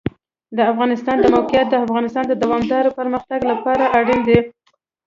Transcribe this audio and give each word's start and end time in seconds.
د 0.57 0.59
افغانستان 0.71 1.17
د 1.21 1.25
موقعیت 1.35 1.67
د 1.71 1.75
افغانستان 1.85 2.23
د 2.27 2.33
دوامداره 2.43 2.91
پرمختګ 2.99 3.39
لپاره 3.51 3.83
اړین 3.97 4.19
دي. 4.27 4.39